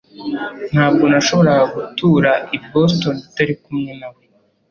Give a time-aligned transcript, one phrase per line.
[0.71, 4.21] Ntabwo nashoboraga gutura i Boston utari kumwe nawe